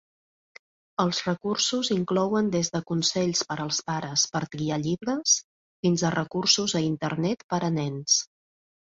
Els 1.01 1.17
recursos 1.25 1.89
inclouen 1.95 2.47
des 2.55 2.71
de 2.75 2.79
consells 2.91 3.41
per 3.51 3.57
als 3.65 3.81
pares 3.89 4.23
per 4.37 4.41
triar 4.55 4.79
llibres 4.85 5.35
fins 5.85 6.05
a 6.09 6.11
recursos 6.15 6.75
a 6.79 6.81
Internet 6.87 7.45
per 7.55 7.61
a 7.69 7.71
nens. 7.77 8.17